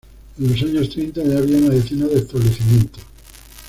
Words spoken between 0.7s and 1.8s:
treinta ya había una